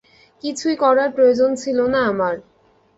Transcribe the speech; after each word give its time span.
কিছুই 0.43 0.75
করার 0.75 1.09
প্রয়োজন 1.15 1.51
ছিল 1.55 1.77
না 1.93 2.01
আমার। 2.11 2.35